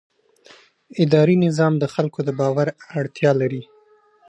اداري 1.03 1.35
نظام 1.45 1.73
د 1.79 1.85
خلکو 1.93 2.19
د 2.27 2.29
باور 2.39 2.67
اړتیا 2.99 3.31
لري. 3.41 3.63